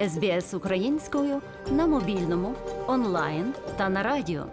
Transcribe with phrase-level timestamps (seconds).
[0.00, 2.54] СБС українською на мобільному,
[2.86, 4.46] онлайн та на радіо.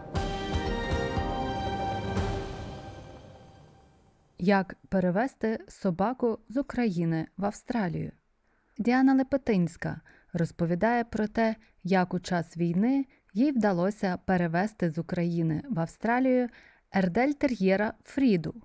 [4.38, 8.12] Як перевести собаку з України в Австралію?
[8.78, 10.02] Діана Лепетинська
[10.34, 16.50] розповідає про те, як у час війни їй вдалося перевести з України в Австралію
[16.92, 18.56] ердель-тер'єра Фріду.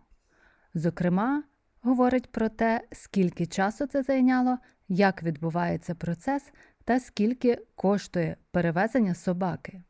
[0.74, 1.42] Зокрема,
[1.82, 4.58] говорить про те, скільки часу це зайняло,
[4.88, 6.52] як відбувається процес
[6.88, 9.82] та скільки коштує перевезення собаки.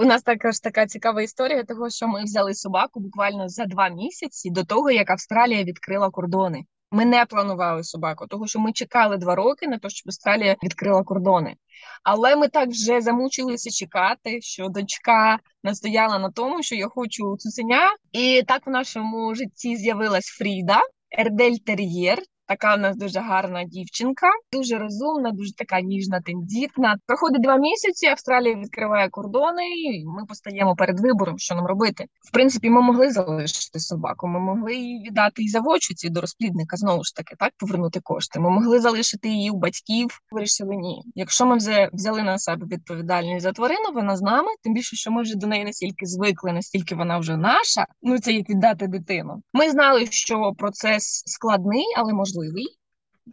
[0.00, 4.50] У нас також така цікава історія, того що ми взяли собаку буквально за два місяці
[4.50, 6.64] до того, як Австралія відкрила кордони.
[6.90, 11.02] Ми не планували собаку, тому що ми чекали два роки на те, щоб Австралія відкрила
[11.02, 11.56] кордони.
[12.02, 17.90] Але ми так вже замучилися чекати, що дочка настояла на тому, що я хочу цуценя.
[18.12, 20.80] І так в нашому житті з'явилась Фріда,
[21.18, 22.18] Ердель Тер'єр.
[22.48, 26.96] Така в нас дуже гарна дівчинка, дуже розумна, дуже така ніжна, тендітна.
[27.06, 28.06] Проходить два місяці.
[28.06, 29.62] Австралія відкриває кордони.
[29.68, 32.04] і Ми постаємо перед вибором, що нам робити.
[32.28, 34.26] В принципі, ми могли залишити собаку.
[34.26, 36.76] Ми могли її віддати і заводчиці до розплідника.
[36.76, 38.40] Знову ж таки, так повернути кошти.
[38.40, 40.20] Ми могли залишити її у батьків.
[40.30, 41.02] Вирішили ні.
[41.14, 44.48] Якщо ми вже взяли на себе відповідальність за тварину, вона з нами.
[44.62, 47.86] Тим більше, що ми вже до неї настільки звикли, настільки вона вже наша.
[48.02, 49.42] Ну це як віддати дитину.
[49.52, 52.66] Ми знали, що процес складний, але можливий.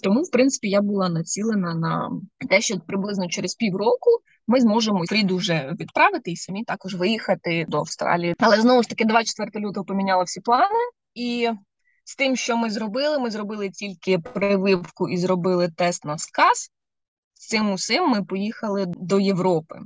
[0.03, 2.11] Тому, в принципі, я була націлена на
[2.49, 4.09] те, що приблизно через півроку
[4.47, 8.35] ми зможемо Фріду вже відправити і самі також виїхати до Австралії.
[8.39, 10.79] Але знову ж таки, 24 лютого поміняла всі плани,
[11.13, 11.49] і
[12.03, 16.69] з тим, що ми зробили, ми зробили тільки прививку і зробили тест на сказ.
[17.33, 19.79] З цим усім ми поїхали до Європи.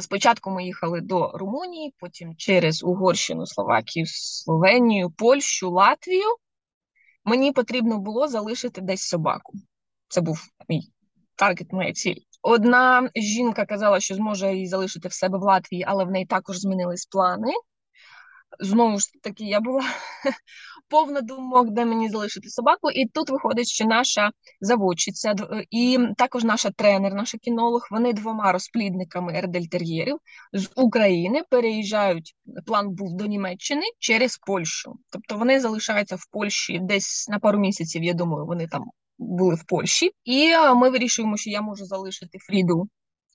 [0.00, 6.36] Спочатку ми їхали до Румунії, потім через Угорщину, Словакію, Словенію, Польщу, Латвію
[7.26, 9.52] мені потрібно було залишити десь собаку.
[10.08, 10.38] Це був
[10.68, 10.92] мій
[11.36, 12.16] таргет, моя ціль.
[12.42, 16.58] Одна жінка казала, що зможе її залишити в себе в Латвії, але в неї також
[16.58, 17.52] змінились плани.
[18.60, 19.82] Знову ж таки, я була
[20.88, 22.90] повна думок, де мені залишити собаку.
[22.90, 24.30] І тут виходить, що наша
[24.60, 25.34] заводчиця
[25.70, 30.16] і також наша тренер, наша кінолог, вони двома розплідниками ердельтер'єрів
[30.52, 32.34] з України переїжджають.
[32.66, 34.96] План був до Німеччини через Польщу.
[35.10, 38.02] Тобто вони залишаються в Польщі десь на пару місяців.
[38.02, 38.84] Я думаю, вони там
[39.18, 42.88] були в Польщі, і ми вирішуємо, що я можу залишити Фріду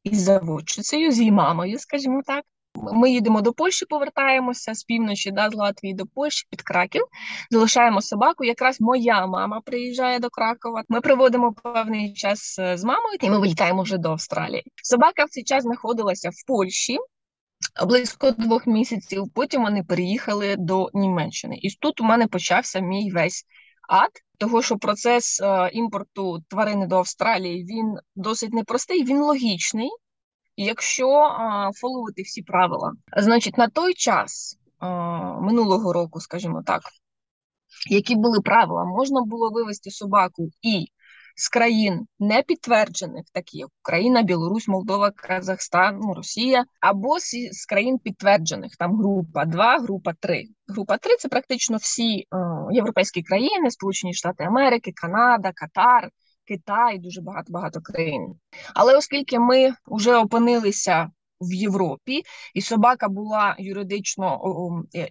[0.04, 2.46] із заводчицею, з її мамою, скажімо так.
[2.76, 7.02] Ми їдемо до Польщі, повертаємося з півночі, да, з Латвії до Польщі під Краків.
[7.52, 8.44] Залишаємо собаку.
[8.44, 10.84] Якраз моя мама приїжджає до Кракова.
[10.90, 14.64] Ми проводимо певний час з мамою, і ми вилітаємо вже до Австралії.
[14.84, 16.98] Собака в цей час знаходилася в Польщі.
[17.88, 19.26] Близько двох місяців.
[19.36, 23.46] Потім вони переїхали до Німеччини, і тут у мене почався мій весь
[23.90, 29.90] ад, того що процес е, імпорту тварини до Австралії він досить непростий, він логічний.
[30.58, 34.58] Якщо а, фоловити всі правила, значить на той час
[35.42, 36.82] минулого року, скажімо так,
[37.90, 40.88] які були правила, можна було вивезти собаку і
[41.36, 48.00] з країн не підтверджених, такі як Україна, Білорусь, Молдова, Казахстан, ну, Росія, або з, країн
[48.00, 50.44] підтверджених, там група 2, група 3.
[50.68, 52.38] Група 3– це практично всі а,
[52.72, 56.10] європейські країни, Сполучені Штати Америки, Канада, Катар.
[56.52, 58.36] Китай, дуже багато багато країн.
[58.74, 61.10] Але оскільки ми вже опинилися
[61.42, 62.22] в Європі,
[62.54, 64.40] і собака була юридично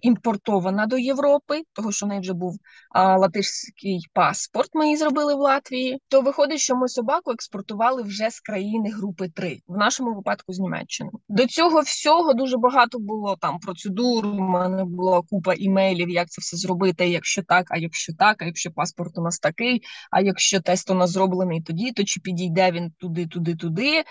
[0.01, 2.57] імпортована до Європи, того що в неї вже був
[2.95, 8.39] латишський паспорт, ми її зробили в Латвії, то виходить, що ми собаку експортували вже з
[8.39, 11.09] країни групи 3, в нашому випадку з Німеччини.
[11.29, 14.25] До цього всього дуже багато було там процедур.
[14.25, 17.09] У мене була купа імейлів, як це все зробити.
[17.09, 19.81] Якщо так, а якщо так, а якщо паспорт у нас такий,
[20.11, 24.03] а якщо тест у нас зроблений тоді, то чи підійде він туди, туди, туди.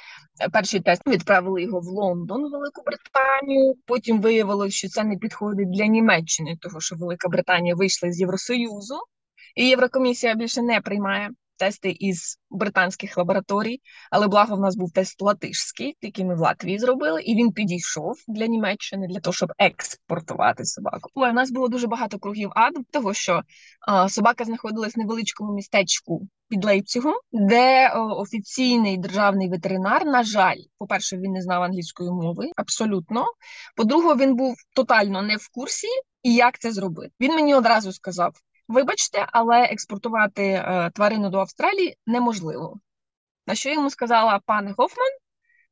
[0.53, 3.75] Перший тест відправили його в Лондон, Велику Британію.
[3.87, 8.99] Потім виявилося, що це не підходить для Німеччини, тому що Велика Британія вийшла з Євросоюзу,
[9.57, 13.81] і Єврокомісія більше не приймає тести із британських лабораторій.
[14.11, 18.17] Але благо в нас був тест латишський, який ми в Латвії зробили, і він підійшов
[18.29, 21.11] для Німеччини для того, щоб експортувати собаку.
[21.15, 23.43] У нас було дуже багато кругів аду, того що
[23.81, 30.59] а, собака знаходилась в невеличкому містечку під Лейпцигом, де о, офіційний державний ветеринар, на жаль,
[30.79, 33.25] по-перше, він не знав англійської мови, абсолютно.
[33.77, 35.89] По-друге, він був тотально не в курсі,
[36.23, 37.13] і як це зробити.
[37.21, 38.33] Він мені одразу сказав:
[38.71, 42.81] Вибачте, але експортувати е, тварину до Австралії неможливо.
[43.47, 45.09] На що йому сказала пане Гофман?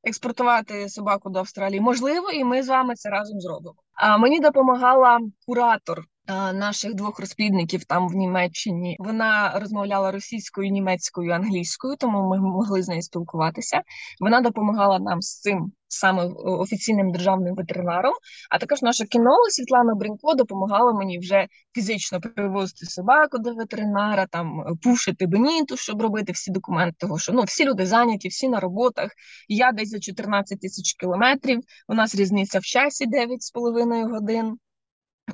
[0.04, 3.74] Експортувати собаку до Австралії можливо, і ми з вами це разом зробимо.
[3.94, 8.96] А мені допомагала куратор а, наших двох розплідників там в Німеччині.
[8.98, 13.82] Вона розмовляла російською, німецькою, англійською, тому ми могли з нею спілкуватися.
[14.20, 18.12] Вона допомагала нам з цим саме е, офіційним державним ветеринаром.
[18.50, 24.60] А також наша кінолог Світлана Бринько допомагала мені вже фізично привозити собаку до ветеринара, там
[24.60, 26.96] е, пушити беніту, щоб робити всі документи.
[26.98, 29.10] Того що ну всі люди зайняті, всі на роботах.
[29.48, 31.60] Я десь за 14 тисяч кілометрів.
[31.88, 34.58] У нас різниця в часі 9,5 годин.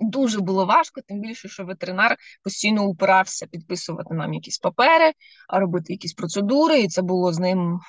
[0.01, 5.13] Дуже було важко, тим більше, що ветеринар постійно упирався підписувати нам якісь папери,
[5.49, 7.81] а робити якісь процедури, і це було з ним.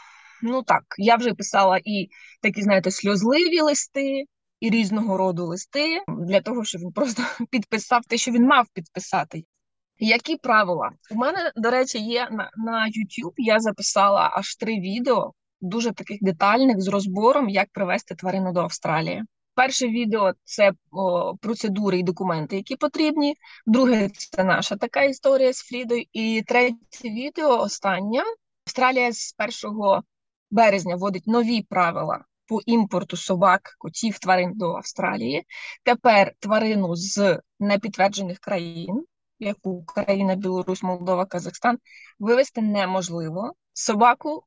[0.43, 2.09] Ну так, я вже писала і
[2.41, 4.25] такі, знаєте, сльозливі листи,
[4.59, 9.43] і різного роду листи для того, щоб він просто підписав те, що він мав підписати.
[9.99, 10.91] Які правила?
[11.11, 16.17] У мене, до речі, є на на YouTube, Я записала аж три відео, дуже таких
[16.21, 19.23] детальних з розбором, як привезти тварину до Австралії.
[19.53, 23.35] Перше відео це о, процедури і документи, які потрібні.
[23.65, 26.03] Друге це наша така історія з Фрідою.
[26.13, 28.23] І третє відео останнє.
[28.65, 29.35] Австралія з
[29.65, 30.01] 1
[30.55, 35.43] березня вводить нові правила по імпорту собак, котів, тварин до Австралії.
[35.83, 39.05] Тепер тварину з непідтверджених країн,
[39.39, 41.77] як Україна, Білорусь, Молдова, Казахстан,
[42.19, 44.43] вивезти неможливо собаку,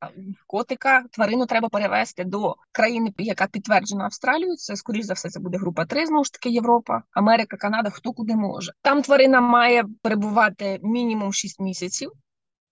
[0.47, 4.57] котика, тварину треба перевезти до країни, яка підтверджена Австралією.
[4.57, 8.13] Це скоріш за все, це буде група 3, знову ж таки, Європа, Америка, Канада, хто
[8.13, 8.73] куди може.
[8.83, 12.11] Там тварина має перебувати мінімум 6 місяців.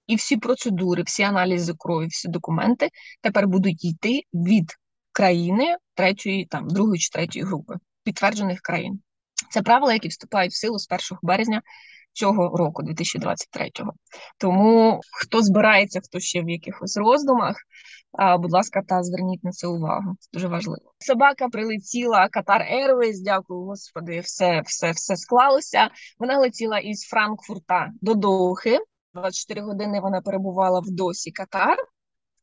[0.06, 4.72] І всі процедури, всі аналізи крові, всі документи тепер будуть йти від
[5.12, 7.74] країни третьої, там другої чи третьої групи
[8.04, 9.00] підтверджених країн.
[9.50, 11.62] Це правила, які вступають в силу з 1 березня
[12.12, 13.92] цього року, 2023-го.
[14.38, 17.56] Тому хто збирається, хто ще в якихось роздумах,
[18.38, 20.16] будь ласка, та зверніть на це увагу.
[20.20, 20.92] Це дуже важливо.
[20.98, 25.90] Собака прилетіла Qatar Airways, дякую, господи, все, все, все склалося.
[26.18, 28.78] Вона летіла із Франкфурта до Дохи.
[29.16, 31.76] 24 години вона перебувала в досі Катар.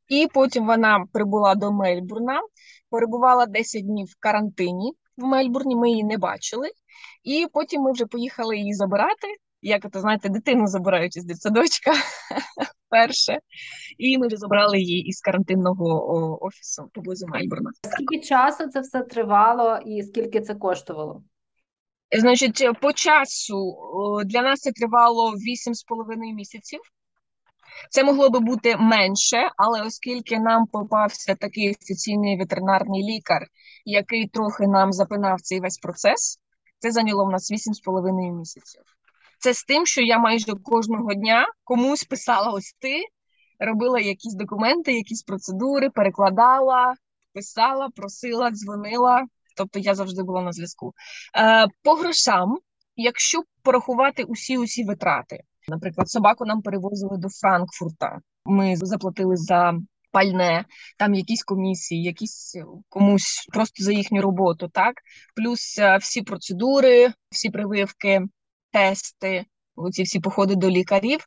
[0.07, 2.41] І потім вона прибула до Мельбурна,
[2.89, 5.75] перебувала 10 днів в карантині в Мельбурні.
[5.75, 6.69] Ми її не бачили,
[7.23, 9.27] і потім ми вже поїхали її забирати
[9.63, 11.91] як то знаєте, дитину забирають із дитсадочка
[12.89, 13.39] перше,
[13.97, 17.69] і ми вже забрали її із карантинного офісу поблизу Мельбурна.
[17.93, 21.23] Скільки часу це все тривало, і скільки це коштувало?
[22.15, 23.77] Значить, по часу
[24.25, 26.79] для нас це тривало 8,5 місяців.
[27.89, 33.47] Це могло би бути менше, але оскільки нам попався такий офіційний ветеринарний лікар,
[33.85, 36.39] який трохи нам запинав цей весь процес,
[36.79, 38.81] це зайняло в нас 8,5 місяців.
[39.39, 43.03] Це з тим, що я майже кожного дня комусь писала листи,
[43.59, 46.93] робила якісь документи, якісь процедури, перекладала,
[47.33, 49.25] писала, просила, дзвонила.
[49.55, 50.93] Тобто я завжди була на зв'язку.
[51.37, 52.57] Е, По грошам,
[52.95, 58.19] якщо порахувати усі усі витрати, наприклад, собаку нам перевозили до Франкфурта.
[58.45, 59.73] Ми заплатили за
[60.11, 60.65] пальне,
[60.97, 62.57] там якісь комісії, якісь
[62.89, 64.95] комусь просто за їхню роботу, так
[65.35, 68.21] плюс е, всі процедури, всі прививки
[68.71, 69.45] тести,
[69.91, 71.25] ці всі походи до лікарів,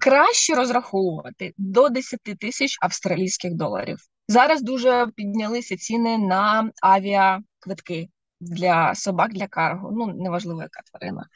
[0.00, 3.98] краще розраховувати до 10 тисяч австралійських доларів.
[4.28, 8.08] Зараз дуже піднялися ціни на авіаквитки
[8.40, 9.90] для собак для карго.
[9.92, 11.26] Ну неважливо, яка тварина.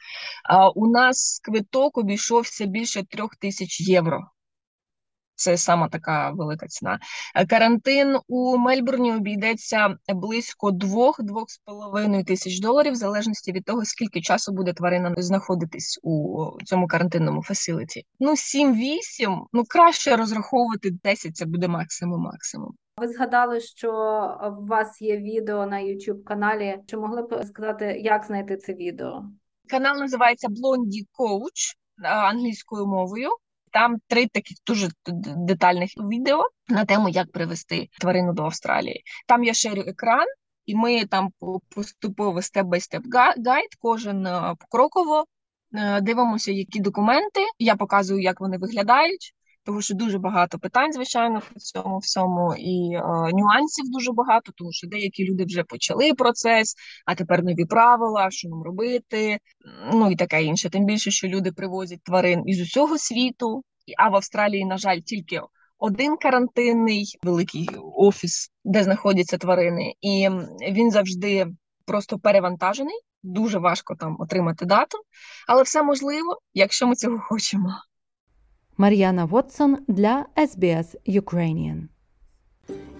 [0.43, 4.27] А у нас квиток обійшовся більше трьох тисяч євро.
[5.41, 6.99] Це сама така велика ціна.
[7.35, 14.51] Е, карантин у Мельбурні обійдеться близько 2-2,5 тисяч доларів, в залежності від того, скільки часу
[14.51, 18.05] буде тварина знаходитись у цьому карантинному фасиліті.
[18.19, 22.73] Ну 7-8, ну краще розраховувати 10, Це буде максимум максимум.
[22.97, 23.91] Ви згадали, що
[24.61, 26.79] у вас є відео на youtube каналі.
[26.87, 29.23] Чи могли б сказати, як знайти це відео?
[29.69, 33.29] Канал називається Blondie Coach англійською мовою.
[33.71, 34.89] Там три таких дуже
[35.35, 39.03] детальних відео на тему, як привести тварину до Австралії.
[39.27, 40.27] Там я шерю екран,
[40.65, 41.29] і ми там
[41.75, 43.03] поступово step-by-step
[43.45, 45.25] guide, кожен е, покроково
[45.73, 47.41] е, дивимося, які документи.
[47.59, 52.93] Я показую, як вони виглядають тому що дуже багато питань, звичайно, в цьому всьому, і
[52.93, 53.01] е,
[53.33, 56.75] нюансів дуже багато, тому що деякі люди вже почали процес,
[57.05, 59.39] а тепер нові правила, що нам робити,
[59.93, 60.69] ну і таке інше.
[60.69, 63.63] Тим більше, що люди привозять тварин із усього світу,
[63.97, 65.41] а в Австралії, на жаль, тільки
[65.77, 70.29] один карантинний великий офіс, де знаходяться тварини, і
[70.71, 71.47] він завжди
[71.85, 72.95] просто перевантажений.
[73.23, 74.97] Дуже важко там отримати дату,
[75.47, 77.69] але все можливо, якщо ми цього хочемо.
[78.77, 81.81] Мар'яна Вотсон для SBS Ukrainian.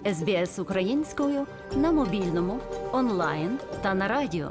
[0.04, 2.58] SBS українською на мобільному,
[2.92, 4.50] онлайн та на радіо.